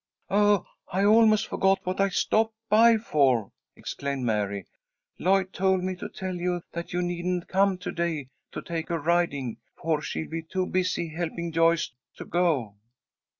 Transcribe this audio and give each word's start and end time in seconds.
"Oh, 0.31 0.65
I 0.91 1.03
almost 1.05 1.45
forgot 1.45 1.81
what 1.85 2.01
I 2.01 2.09
stopped 2.09 2.55
by 2.69 2.97
for," 2.97 3.51
exclaimed 3.75 4.23
Mary. 4.23 4.65
"Lloyd 5.19 5.53
told 5.53 5.83
me 5.83 5.95
to 5.97 6.09
tell 6.09 6.33
you 6.35 6.63
that 6.71 6.91
you 6.91 7.03
needn't 7.03 7.47
come 7.47 7.77
to 7.77 7.91
day 7.91 8.29
to 8.53 8.63
take 8.63 8.89
her 8.89 8.97
riding, 8.99 9.57
for 9.79 10.01
she'll 10.01 10.27
be 10.27 10.41
too 10.41 10.65
busy 10.65 11.09
helping 11.09 11.51
Joyce 11.51 11.91
to 12.15 12.25
go." 12.25 12.77